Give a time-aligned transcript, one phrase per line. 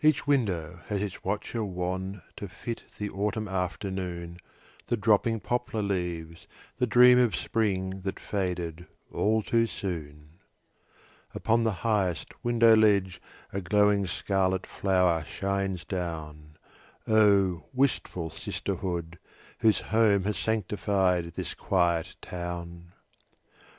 [0.00, 4.38] Each window has its watcher wan To fit the autumn afternoon,
[4.86, 6.46] The dropping poplar leaves,
[6.78, 10.38] the dream Of spring that faded all too soon.
[11.34, 13.20] Upon the highest window ledge
[13.52, 16.56] A glowing scarlet flower shines down.
[17.06, 19.18] Oh, wistful sisterhood,
[19.58, 22.94] whose home Has sanctified this quiet town!